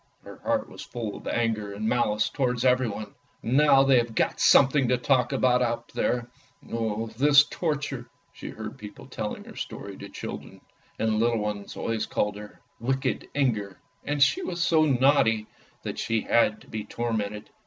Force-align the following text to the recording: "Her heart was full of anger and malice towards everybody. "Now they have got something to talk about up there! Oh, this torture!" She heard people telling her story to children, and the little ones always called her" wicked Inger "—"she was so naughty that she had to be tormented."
"Her 0.23 0.37
heart 0.39 0.67
was 0.67 0.81
full 0.81 1.15
of 1.15 1.27
anger 1.27 1.73
and 1.73 1.87
malice 1.87 2.29
towards 2.29 2.65
everybody. 2.65 3.11
"Now 3.43 3.83
they 3.83 3.97
have 3.99 4.15
got 4.15 4.39
something 4.39 4.87
to 4.87 4.97
talk 4.97 5.31
about 5.31 5.61
up 5.61 5.91
there! 5.91 6.27
Oh, 6.71 7.05
this 7.15 7.43
torture!" 7.43 8.09
She 8.33 8.49
heard 8.49 8.79
people 8.79 9.05
telling 9.05 9.43
her 9.43 9.55
story 9.55 9.95
to 9.97 10.09
children, 10.09 10.59
and 10.97 11.09
the 11.09 11.17
little 11.17 11.37
ones 11.37 11.77
always 11.77 12.07
called 12.07 12.35
her" 12.37 12.59
wicked 12.79 13.27
Inger 13.35 13.79
"—"she 14.17 14.41
was 14.41 14.63
so 14.63 14.85
naughty 14.87 15.45
that 15.83 15.99
she 15.99 16.21
had 16.21 16.61
to 16.61 16.67
be 16.67 16.83
tormented." 16.83 17.51